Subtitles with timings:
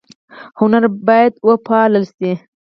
[0.59, 2.31] هنر باید وپال ل شي